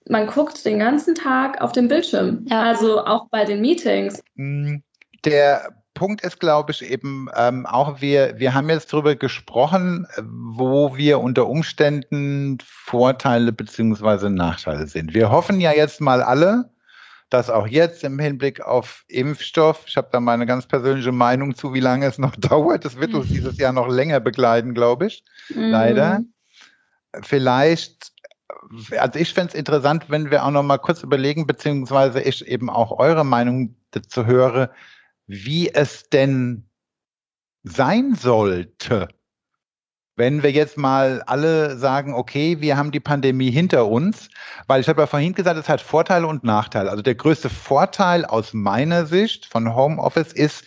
[0.10, 2.64] man guckt den ganzen Tag auf dem Bildschirm, ja.
[2.64, 4.24] also auch bei den Meetings.
[4.36, 4.82] Mhm.
[5.26, 10.96] Der Punkt ist, glaube ich, eben ähm, auch wir, wir haben jetzt darüber gesprochen, wo
[10.96, 15.16] wir unter Umständen Vorteile beziehungsweise Nachteile sind.
[15.16, 16.70] Wir hoffen ja jetzt mal alle,
[17.30, 21.74] dass auch jetzt im Hinblick auf Impfstoff, ich habe da meine ganz persönliche Meinung zu,
[21.74, 22.86] wie lange es noch dauert.
[22.86, 23.34] Das wird uns mhm.
[23.34, 25.24] dieses Jahr noch länger begleiten, glaube ich.
[25.50, 25.72] Mhm.
[25.72, 26.22] Leider.
[27.22, 28.12] Vielleicht,
[28.98, 32.70] also ich fände es interessant, wenn wir auch noch mal kurz überlegen, beziehungsweise ich eben
[32.70, 34.72] auch eure Meinung dazu höre,
[35.26, 36.70] wie es denn
[37.64, 39.10] sein sollte,
[40.18, 44.30] wenn wir jetzt mal alle sagen, okay, wir haben die Pandemie hinter uns,
[44.66, 46.90] weil ich habe ja vorhin gesagt, es hat Vorteile und Nachteile.
[46.90, 50.66] Also der größte Vorteil aus meiner Sicht von Homeoffice ist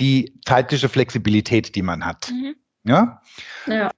[0.00, 2.30] die zeitliche Flexibilität, die man hat.
[2.30, 2.56] Mhm.
[2.84, 3.22] Ja?
[3.66, 3.90] ja.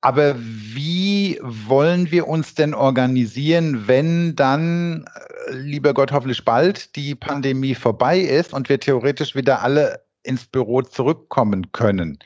[0.00, 5.04] Aber wie wollen wir uns denn organisieren, wenn dann,
[5.46, 10.46] äh, lieber Gott, hoffentlich bald die Pandemie vorbei ist und wir theoretisch wieder alle ins
[10.46, 12.18] Büro zurückkommen können?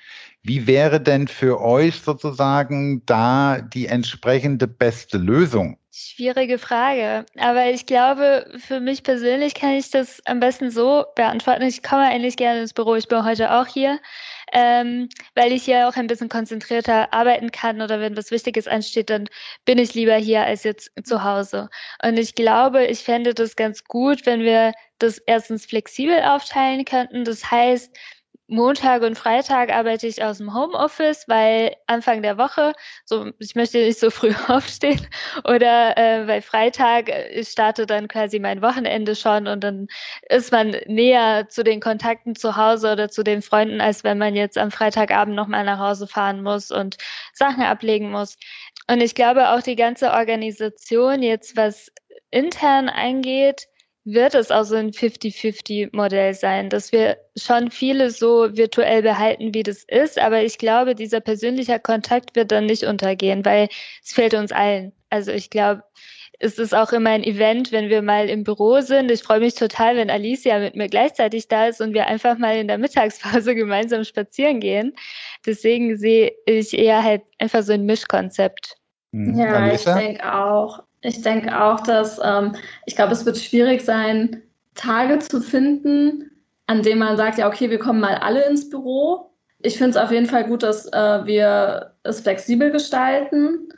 [0.48, 5.76] Wie wäre denn für euch sozusagen da die entsprechende beste Lösung?
[5.90, 7.26] Schwierige Frage.
[7.36, 11.62] Aber ich glaube, für mich persönlich kann ich das am besten so beantworten.
[11.62, 12.94] Ich komme eigentlich gerne ins Büro.
[12.94, 13.98] Ich bin heute auch hier,
[14.52, 19.10] ähm, weil ich hier auch ein bisschen konzentrierter arbeiten kann oder wenn was Wichtiges ansteht,
[19.10, 19.28] dann
[19.64, 21.70] bin ich lieber hier als jetzt zu Hause.
[22.04, 27.24] Und ich glaube, ich fände das ganz gut, wenn wir das erstens flexibel aufteilen könnten.
[27.24, 27.90] Das heißt,
[28.48, 32.72] Montag und Freitag arbeite ich aus dem Homeoffice, weil Anfang der Woche,
[33.04, 35.04] so ich möchte nicht so früh aufstehen,
[35.44, 39.88] oder äh, weil Freitag äh, ich starte dann quasi mein Wochenende schon und dann
[40.28, 44.36] ist man näher zu den Kontakten zu Hause oder zu den Freunden, als wenn man
[44.36, 46.98] jetzt am Freitagabend nochmal nach Hause fahren muss und
[47.32, 48.36] Sachen ablegen muss.
[48.88, 51.90] Und ich glaube auch die ganze Organisation jetzt, was
[52.30, 53.66] intern eingeht,
[54.06, 59.64] wird es auch so ein 50-50-Modell sein, dass wir schon viele so virtuell behalten, wie
[59.64, 60.18] das ist.
[60.18, 63.68] Aber ich glaube, dieser persönliche Kontakt wird dann nicht untergehen, weil
[64.02, 64.92] es fehlt uns allen.
[65.10, 65.82] Also ich glaube,
[66.38, 69.10] es ist auch immer ein Event, wenn wir mal im Büro sind.
[69.10, 72.56] Ich freue mich total, wenn Alicia mit mir gleichzeitig da ist und wir einfach mal
[72.56, 74.94] in der Mittagspause gemeinsam spazieren gehen.
[75.44, 78.76] Deswegen sehe ich eher halt einfach so ein Mischkonzept.
[79.12, 79.36] Hm.
[79.36, 79.98] Ja, Alicia?
[79.98, 80.85] ich denke auch.
[81.06, 84.42] Ich denke auch, dass ähm, ich glaube, es wird schwierig sein,
[84.74, 86.32] Tage zu finden,
[86.66, 89.30] an denen man sagt, ja, okay, wir kommen mal alle ins Büro.
[89.60, 93.68] Ich finde es auf jeden Fall gut, dass äh, wir es flexibel gestalten,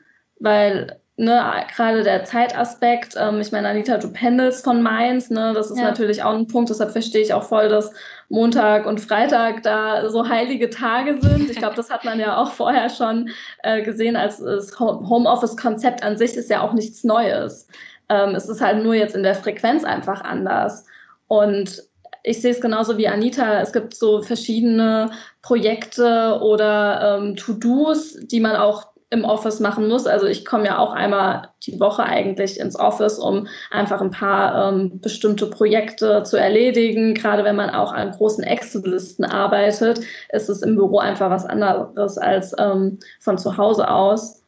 [0.41, 5.71] weil ne, gerade der Zeitaspekt, ähm, ich meine, Anita, du pendelst von Mainz, ne, das
[5.71, 5.85] ist ja.
[5.85, 7.93] natürlich auch ein Punkt, deshalb verstehe ich auch voll, dass
[8.29, 11.51] Montag und Freitag da so heilige Tage sind.
[11.51, 13.31] Ich glaube, das hat man ja auch vorher schon
[13.63, 17.67] äh, gesehen, als das Homeoffice-Konzept an sich ist ja auch nichts Neues.
[18.09, 20.87] Ähm, es ist halt nur jetzt in der Frequenz einfach anders.
[21.27, 21.83] Und
[22.23, 23.61] ich sehe es genauso wie Anita.
[23.61, 25.11] Es gibt so verschiedene
[25.43, 30.07] Projekte oder ähm, To-Dos, die man auch im Office machen muss.
[30.07, 34.73] Also ich komme ja auch einmal die Woche eigentlich ins Office, um einfach ein paar
[34.73, 37.15] ähm, bestimmte Projekte zu erledigen.
[37.15, 40.01] Gerade wenn man auch an großen Excel-Listen arbeitet,
[40.33, 44.45] ist es im Büro einfach was anderes als ähm, von zu Hause aus.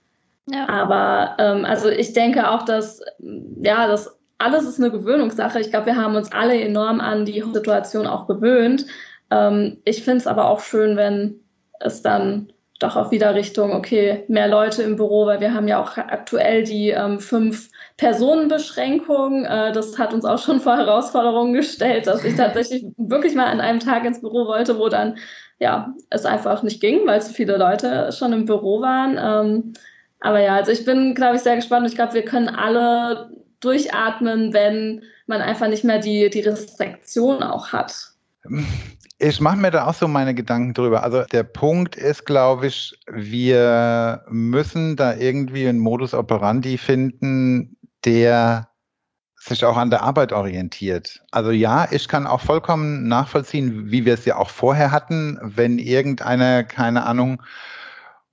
[0.51, 0.69] Ja.
[0.69, 3.01] Aber ähm, also ich denke auch, dass
[3.63, 5.61] ja, das alles ist eine Gewöhnungssache.
[5.61, 8.87] Ich glaube, wir haben uns alle enorm an die Situation auch gewöhnt.
[9.31, 11.41] Ähm, ich finde es aber auch schön, wenn
[11.79, 15.81] es dann doch auch wieder Richtung, okay, mehr Leute im Büro, weil wir haben ja
[15.81, 19.45] auch aktuell die ähm, fünf Personenbeschränkung.
[19.45, 23.61] Äh, das hat uns auch schon vor Herausforderungen gestellt, dass ich tatsächlich wirklich mal an
[23.61, 25.19] einem Tag ins Büro wollte, wo dann
[25.59, 29.19] ja es einfach nicht ging, weil zu viele Leute schon im Büro waren.
[29.23, 29.73] Ähm,
[30.21, 31.87] aber ja, also ich bin, glaube ich, sehr gespannt.
[31.87, 37.73] Ich glaube, wir können alle durchatmen, wenn man einfach nicht mehr die, die Restriktion auch
[37.73, 37.95] hat.
[39.23, 41.03] Ich mache mir da auch so meine Gedanken drüber.
[41.03, 48.71] Also der Punkt ist, glaube ich, wir müssen da irgendwie einen Modus operandi finden, der
[49.37, 51.21] sich auch an der Arbeit orientiert.
[51.33, 55.79] Also ja, ich kann auch vollkommen nachvollziehen, wie wir es ja auch vorher hatten, wenn
[55.79, 57.43] irgendeiner, keine Ahnung,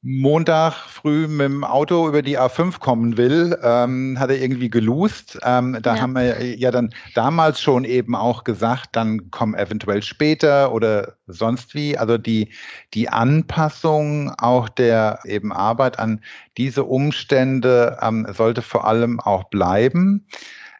[0.09, 5.37] Montag früh mit dem Auto über die A5 kommen will, ähm, hat er irgendwie gelust.
[5.43, 6.01] Ähm, da ja.
[6.01, 11.75] haben wir ja dann damals schon eben auch gesagt, dann komm eventuell später oder sonst
[11.75, 11.97] wie.
[11.97, 12.53] Also die,
[12.93, 16.21] die Anpassung auch der eben Arbeit an
[16.55, 20.25] diese Umstände ähm, sollte vor allem auch bleiben.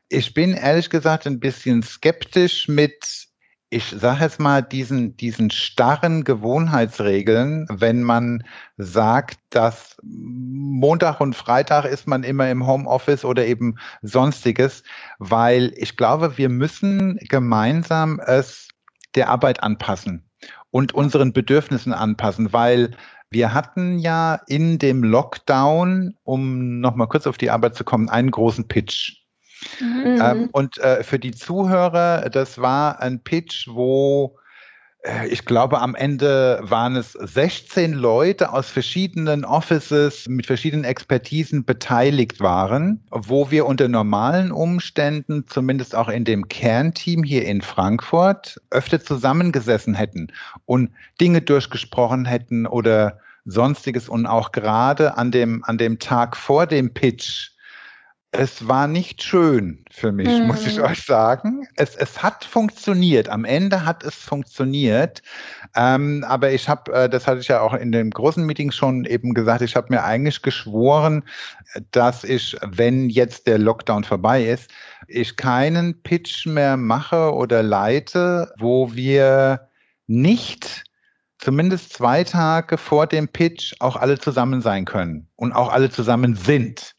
[0.08, 3.27] Ich bin ehrlich gesagt ein bisschen skeptisch mit
[3.70, 8.44] ich sage jetzt mal, diesen, diesen starren Gewohnheitsregeln, wenn man
[8.78, 14.84] sagt, dass Montag und Freitag ist man immer im Homeoffice oder eben sonstiges,
[15.20, 18.70] weil ich glaube, wir müssen gemeinsam es
[19.16, 20.30] der Arbeit anpassen
[20.72, 22.96] und unseren Bedürfnissen anpassen, weil
[23.30, 28.32] wir hatten ja in dem Lockdown, um nochmal kurz auf die Arbeit zu kommen, einen
[28.32, 29.27] großen Pitch.
[29.80, 30.20] Mhm.
[30.22, 34.38] Ähm, und äh, für die Zuhörer, das war ein Pitch, wo
[35.08, 41.66] äh, ich glaube, am Ende waren es 16 Leute aus verschiedenen Offices mit verschiedenen Expertisen
[41.66, 48.62] beteiligt waren, wo wir unter normalen Umständen, zumindest auch in dem Kernteam hier in Frankfurt,
[48.70, 50.28] öfter zusammengesessen hätten
[50.66, 56.68] und Dinge durchgesprochen hätten oder sonstiges und auch gerade an dem, an dem Tag vor
[56.68, 57.52] dem Pitch
[58.38, 60.48] es war nicht schön für mich, mhm.
[60.48, 61.68] muss ich euch sagen.
[61.76, 63.30] Es, es hat funktioniert.
[63.30, 65.24] Am Ende hat es funktioniert.
[65.76, 69.06] Ähm, aber ich habe, äh, das hatte ich ja auch in den großen Meetings schon
[69.06, 71.24] eben gesagt, ich habe mir eigentlich geschworen,
[71.92, 74.70] dass ich, wenn jetzt der Lockdown vorbei ist,
[75.08, 79.68] ich keinen Pitch mehr mache oder leite, wo wir
[80.06, 80.84] nicht
[81.40, 86.36] zumindest zwei Tage vor dem Pitch auch alle zusammen sein können und auch alle zusammen
[86.36, 86.97] sind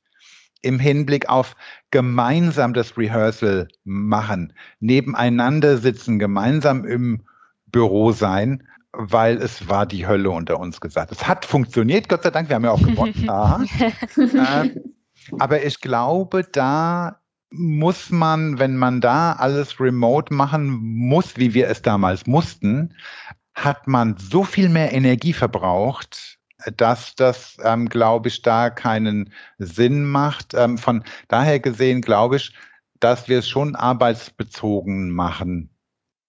[0.63, 1.57] im Hinblick auf
[1.91, 7.23] gemeinsam das Rehearsal machen, nebeneinander sitzen, gemeinsam im
[7.67, 11.13] Büro sein, weil es war die Hölle unter uns gesagt.
[11.13, 13.29] Es hat funktioniert, Gott sei Dank, wir haben ja auch gewonnen.
[14.17, 14.71] äh,
[15.39, 21.69] aber ich glaube, da muss man, wenn man da alles remote machen muss, wie wir
[21.69, 22.95] es damals mussten,
[23.55, 26.38] hat man so viel mehr Energie verbraucht,
[26.77, 30.55] dass das, ähm, glaube ich, da keinen Sinn macht.
[30.55, 32.55] Ähm, von daher gesehen glaube ich,
[33.01, 35.71] dass wir es schon arbeitsbezogen machen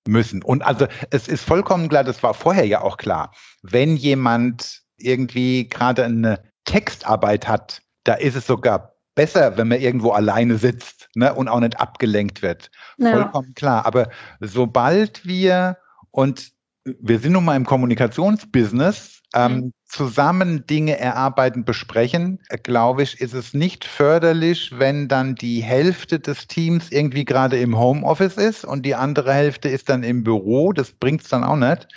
[0.08, 0.44] müssen.
[0.44, 5.68] Und also es ist vollkommen klar, das war vorher ja auch klar, wenn jemand irgendwie
[5.68, 11.34] gerade eine Textarbeit hat, da ist es sogar besser, wenn man irgendwo alleine sitzt ne,
[11.34, 12.72] und auch nicht abgelenkt wird.
[12.98, 13.12] Ja.
[13.12, 13.86] Vollkommen klar.
[13.86, 15.78] Aber sobald wir,
[16.12, 16.52] und
[16.86, 19.74] wir sind nun mal im Kommunikationsbusiness, ähm, mhm.
[19.86, 26.48] zusammen Dinge erarbeiten, besprechen, glaube ich, ist es nicht förderlich, wenn dann die Hälfte des
[26.48, 30.74] Teams irgendwie gerade im Homeoffice ist und die andere Hälfte ist dann im Büro.
[30.74, 31.88] Das bringt es dann auch nicht.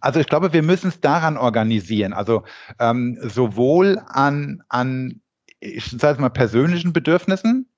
[0.00, 2.12] Also ich glaube, wir müssen es daran organisieren.
[2.12, 2.44] Also
[2.78, 5.20] ähm, sowohl an, an
[5.60, 7.68] ich sage mal, persönlichen Bedürfnissen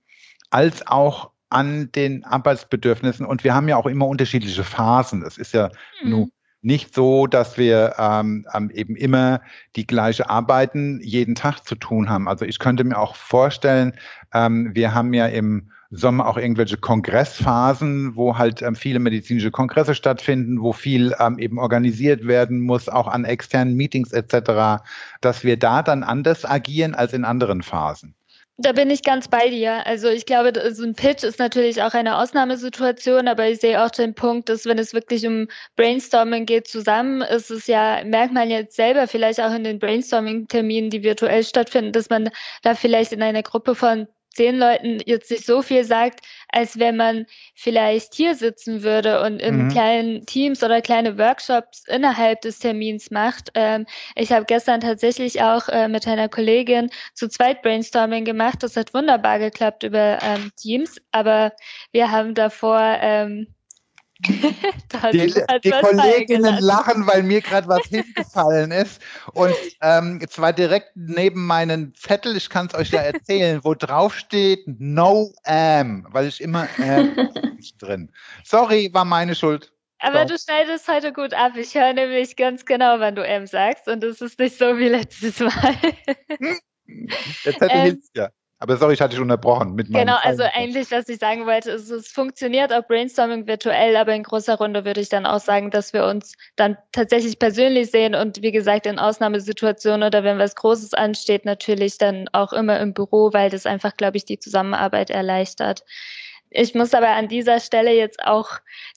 [0.50, 3.26] als auch an den Arbeitsbedürfnissen.
[3.26, 5.20] Und wir haben ja auch immer unterschiedliche Phasen.
[5.20, 5.70] Das ist ja
[6.02, 6.10] mhm.
[6.10, 6.28] nur
[6.62, 9.40] nicht so, dass wir ähm, ähm, eben immer
[9.76, 12.28] die gleiche Arbeiten jeden Tag zu tun haben.
[12.28, 13.94] Also ich könnte mir auch vorstellen,
[14.34, 19.94] ähm, wir haben ja im Sommer auch irgendwelche Kongressphasen, wo halt ähm, viele medizinische Kongresse
[19.94, 24.84] stattfinden, wo viel ähm, eben organisiert werden muss, auch an externen Meetings etc.,
[25.20, 28.14] dass wir da dann anders agieren als in anderen Phasen.
[28.62, 29.86] Da bin ich ganz bei dir.
[29.86, 33.90] Also ich glaube, so ein Pitch ist natürlich auch eine Ausnahmesituation, aber ich sehe auch
[33.90, 38.50] den Punkt, dass wenn es wirklich um Brainstorming geht zusammen, ist es ja, merkt man
[38.50, 42.28] jetzt selber vielleicht auch in den Brainstorming-Terminen, die virtuell stattfinden, dass man
[42.60, 46.20] da vielleicht in einer Gruppe von zehn Leuten jetzt nicht so viel sagt,
[46.52, 49.68] als wenn man vielleicht hier sitzen würde und in mhm.
[49.68, 53.50] kleinen Teams oder kleine Workshops innerhalb des Termins macht.
[53.54, 58.62] Ähm, ich habe gestern tatsächlich auch äh, mit einer Kollegin zu zweit Brainstorming gemacht.
[58.62, 61.52] Das hat wunderbar geklappt über ähm, Teams, aber
[61.92, 63.48] wir haben davor ähm,
[65.12, 69.00] die, die Kolleginnen lachen, weil mir gerade was hingefallen ist.
[69.32, 74.16] Und ähm, zwar direkt neben meinen Zettel, ich kann es euch ja erzählen, wo drauf
[74.16, 77.30] steht No Am, weil ich immer Am
[77.78, 78.12] drin.
[78.44, 79.72] Sorry, war meine Schuld.
[80.00, 81.52] Aber du schneidest heute gut ab.
[81.56, 84.88] Ich höre nämlich ganz genau, wann du M sagst und es ist nicht so wie
[84.88, 85.76] letztes Mal.
[87.44, 88.30] Jetzt hätte ähm, ja.
[88.62, 91.88] Aber sorry, ich hatte dich unterbrochen mit Genau, also eigentlich, was ich sagen wollte, ist,
[91.88, 95.94] es funktioniert auch Brainstorming virtuell, aber in großer Runde würde ich dann auch sagen, dass
[95.94, 100.92] wir uns dann tatsächlich persönlich sehen und wie gesagt, in Ausnahmesituationen oder wenn was Großes
[100.92, 105.82] ansteht, natürlich dann auch immer im Büro, weil das einfach, glaube ich, die Zusammenarbeit erleichtert.
[106.50, 108.50] Ich muss aber an dieser Stelle jetzt auch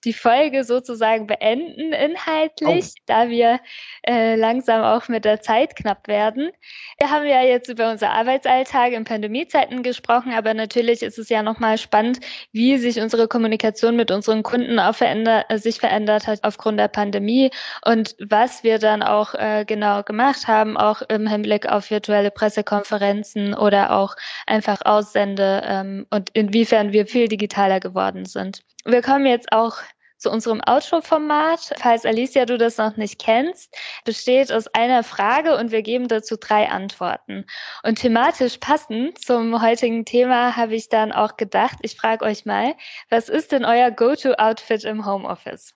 [0.04, 3.02] die Folge sozusagen beenden inhaltlich, oh.
[3.06, 3.60] da wir
[4.08, 6.52] äh, langsam auch mit der Zeit knapp werden.
[7.00, 11.44] Wir haben ja jetzt über unser Arbeitsalltag in Pandemiezeiten gesprochen, aber natürlich ist es ja
[11.44, 12.20] nochmal spannend,
[12.52, 16.88] wie sich unsere Kommunikation mit unseren Kunden auch verändert, äh, sich verändert hat aufgrund der
[16.88, 17.52] Pandemie
[17.86, 23.54] und was wir dann auch äh, genau gemacht haben, auch im Hinblick auf virtuelle Pressekonferenzen
[23.54, 24.16] oder auch
[24.48, 28.64] einfach Aussende ähm, und inwiefern wir viel digitaler geworden sind.
[28.86, 29.78] Wir kommen jetzt auch
[30.18, 31.74] zu unserem Outro-Format.
[31.80, 33.76] Falls Alicia du das noch nicht kennst,
[34.06, 37.46] besteht aus einer Frage und wir geben dazu drei Antworten.
[37.84, 42.76] Und thematisch passend zum heutigen Thema habe ich dann auch gedacht, ich frage euch mal,
[43.10, 45.74] was ist denn euer Go-To-Outfit im Homeoffice?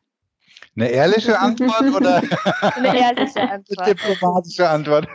[0.77, 2.21] Eine ehrliche Antwort oder
[2.75, 3.79] eine ehrliche Antwort?
[3.79, 5.07] Eine diplomatische Antwort.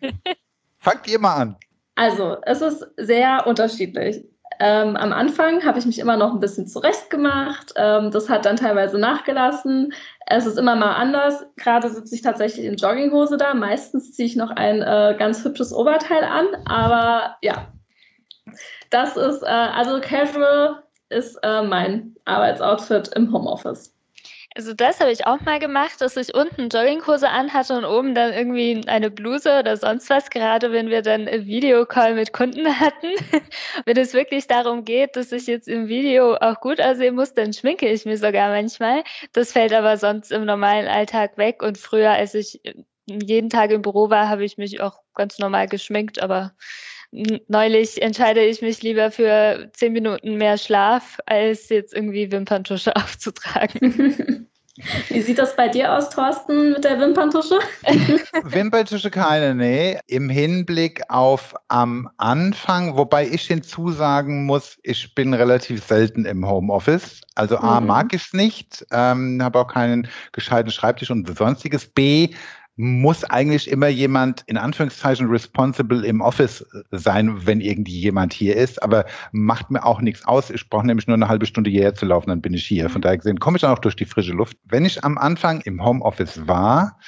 [0.78, 1.56] Fangt ihr mal an.
[1.94, 4.24] Also, es ist sehr unterschiedlich.
[4.62, 7.72] Ähm, am Anfang habe ich mich immer noch ein bisschen zurechtgemacht.
[7.76, 9.94] Ähm, das hat dann teilweise nachgelassen.
[10.26, 11.46] Es ist immer mal anders.
[11.56, 13.54] Gerade sitze ich tatsächlich in Jogginghose da.
[13.54, 16.46] Meistens ziehe ich noch ein äh, ganz hübsches Oberteil an.
[16.66, 17.68] Aber ja,
[18.90, 23.94] das ist, äh, also casual ist äh, mein Arbeitsoutfit im Homeoffice.
[24.56, 28.32] Also das habe ich auch mal gemacht, dass ich unten Jogginghose anhatte und oben dann
[28.32, 33.14] irgendwie eine Bluse oder sonst was, gerade wenn wir dann einen Videocall mit Kunden hatten.
[33.84, 37.52] wenn es wirklich darum geht, dass ich jetzt im Video auch gut aussehen muss, dann
[37.52, 39.04] schminke ich mir sogar manchmal.
[39.32, 42.60] Das fällt aber sonst im normalen Alltag weg und früher, als ich
[43.06, 46.54] jeden Tag im Büro war, habe ich mich auch ganz normal geschminkt, aber
[47.12, 54.46] neulich entscheide ich mich lieber für zehn Minuten mehr Schlaf, als jetzt irgendwie Wimperntusche aufzutragen.
[55.08, 57.58] Wie sieht das bei dir aus, Thorsten, mit der Wimperntusche?
[58.44, 59.98] Wimperntusche keine, nee.
[60.06, 67.20] Im Hinblick auf am Anfang, wobei ich hinzusagen muss, ich bin relativ selten im Homeoffice.
[67.34, 67.88] Also A, mhm.
[67.88, 71.86] mag ich es nicht, ähm, habe auch keinen gescheiten Schreibtisch und sonstiges.
[71.86, 72.30] B,
[72.80, 78.82] muss eigentlich immer jemand in Anführungszeichen responsible im Office sein, wenn irgendwie jemand hier ist.
[78.82, 80.48] Aber macht mir auch nichts aus.
[80.48, 82.88] Ich brauche nämlich nur eine halbe Stunde hierher zu laufen, dann bin ich hier.
[82.88, 84.56] Von daher gesehen komme ich dann auch durch die frische Luft.
[84.64, 86.98] Wenn ich am Anfang im Homeoffice war,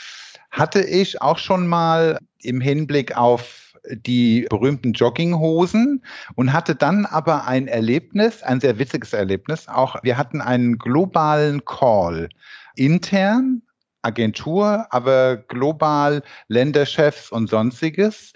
[0.50, 6.04] hatte ich auch schon mal im Hinblick auf die berühmten Jogginghosen
[6.35, 9.68] und hatte dann aber ein Erlebnis, ein sehr witziges Erlebnis.
[9.68, 12.28] Auch wir hatten einen globalen Call
[12.76, 13.62] intern
[14.02, 18.32] Agentur, aber global Länderchefs und sonstiges.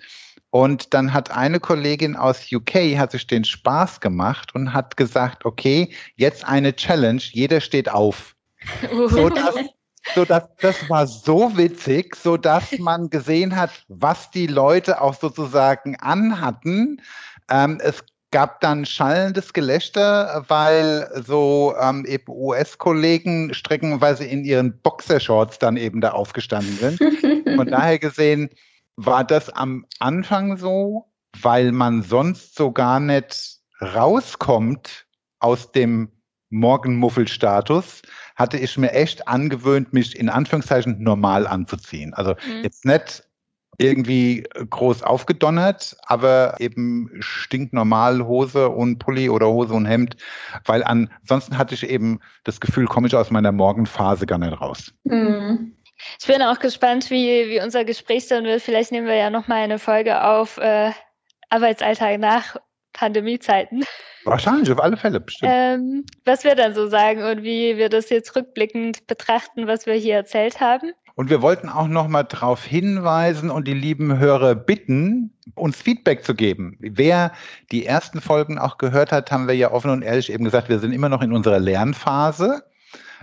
[0.50, 5.44] Und dann hat eine Kollegin aus UK hat sich den Spaß gemacht und hat gesagt,
[5.44, 8.34] okay, jetzt eine Challenge, jeder steht auf.
[9.08, 9.54] so dass,
[10.14, 15.14] so dass, das war so witzig, so dass man gesehen hat, was die Leute auch
[15.14, 17.02] sozusagen anhatten.
[17.50, 25.58] Ähm, es gab dann schallendes Gelächter, weil so ähm, eben US-Kollegen streckenweise in ihren Boxershorts
[25.58, 26.98] dann eben da aufgestanden sind.
[27.56, 28.50] Von daher gesehen
[28.96, 31.06] war das am Anfang so,
[31.40, 35.06] weil man sonst so gar nicht rauskommt
[35.38, 36.10] aus dem
[36.50, 38.02] Morgenmuffelstatus,
[38.36, 42.14] hatte ich mir echt angewöhnt, mich in Anführungszeichen normal anzuziehen.
[42.14, 42.62] Also mhm.
[42.62, 43.25] jetzt nicht
[43.78, 50.16] irgendwie groß aufgedonnert, aber eben stinknormal Hose und Pulli oder Hose und Hemd,
[50.64, 54.92] weil ansonsten hatte ich eben das Gefühl, komme ich aus meiner Morgenphase gar nicht raus.
[55.04, 55.76] Mhm.
[56.20, 58.62] Ich bin auch gespannt, wie, wie unser Gespräch sein wird.
[58.62, 60.92] Vielleicht nehmen wir ja nochmal eine Folge auf äh,
[61.48, 62.56] Arbeitsalltag nach
[62.92, 63.84] Pandemiezeiten.
[64.24, 65.52] Wahrscheinlich, auf alle Fälle, bestimmt.
[65.54, 69.94] Ähm, was wir dann so sagen und wie wir das jetzt rückblickend betrachten, was wir
[69.94, 70.92] hier erzählt haben.
[71.16, 76.22] Und wir wollten auch noch mal darauf hinweisen und die lieben Hörer bitten, uns Feedback
[76.22, 76.76] zu geben.
[76.78, 77.32] Wer
[77.72, 80.78] die ersten Folgen auch gehört hat, haben wir ja offen und ehrlich eben gesagt, wir
[80.78, 82.62] sind immer noch in unserer Lernphase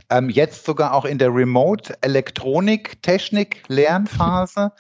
[0.10, 4.72] ähm, jetzt sogar auch in der Remote Elektronik Technik Lernphase.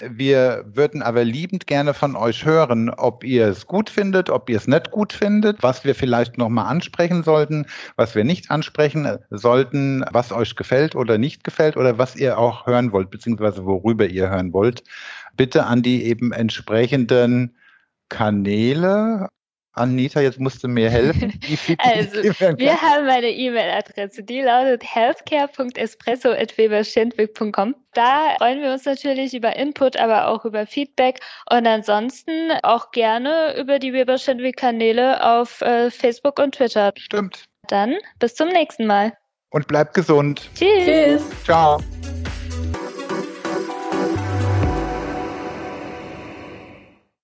[0.00, 4.56] Wir würden aber liebend gerne von euch hören, ob ihr es gut findet, ob ihr
[4.56, 7.66] es nicht gut findet, was wir vielleicht nochmal ansprechen sollten,
[7.96, 12.66] was wir nicht ansprechen sollten, was euch gefällt oder nicht gefällt oder was ihr auch
[12.66, 14.82] hören wollt, beziehungsweise worüber ihr hören wollt.
[15.36, 17.56] Bitte an die eben entsprechenden
[18.08, 19.28] Kanäle
[19.74, 21.32] Anita, jetzt musst du mir helfen.
[21.78, 22.22] also,
[22.58, 27.74] wir haben eine E-Mail-Adresse, die lautet healthcare.espresso.weberschindwick.com.
[27.94, 31.20] Da freuen wir uns natürlich über Input, aber auch über Feedback
[31.50, 34.16] und ansonsten auch gerne über die Weber
[34.56, 36.92] Kanäle auf äh, Facebook und Twitter.
[36.96, 37.44] Stimmt.
[37.68, 39.12] Dann bis zum nächsten Mal.
[39.50, 40.50] Und bleibt gesund.
[40.54, 40.84] Tschüss.
[40.84, 41.22] Tschüss.
[41.44, 41.78] Ciao.